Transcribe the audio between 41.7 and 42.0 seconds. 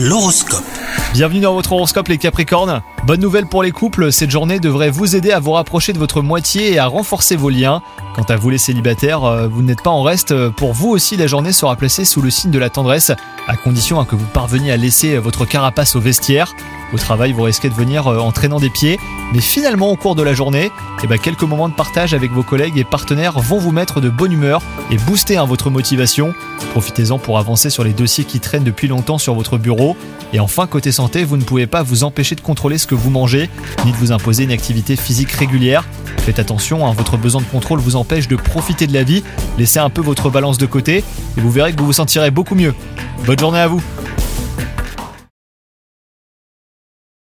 que vous vous